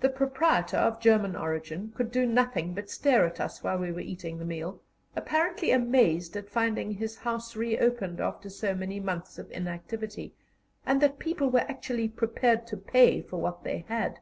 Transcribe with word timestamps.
The 0.00 0.08
proprietor, 0.08 0.76
of 0.76 0.98
German 0.98 1.36
origin, 1.36 1.92
could 1.94 2.10
do 2.10 2.26
nothing 2.26 2.74
but 2.74 2.90
stare 2.90 3.24
at 3.24 3.38
us 3.38 3.62
while 3.62 3.78
we 3.78 3.92
were 3.92 4.00
eating 4.00 4.38
the 4.40 4.44
meal, 4.44 4.80
apparently 5.14 5.70
amazed 5.70 6.36
at 6.36 6.50
finding 6.50 6.90
his 6.90 7.18
house 7.18 7.54
reopened 7.54 8.18
after 8.18 8.50
so 8.50 8.74
many 8.74 8.98
months 8.98 9.38
of 9.38 9.48
inactivity, 9.52 10.34
and 10.84 11.00
that 11.00 11.20
people 11.20 11.48
were 11.48 11.60
actually 11.60 12.08
prepared 12.08 12.66
to 12.66 12.76
pay 12.76 13.22
for 13.22 13.36
what 13.36 13.62
they 13.62 13.84
had. 13.86 14.18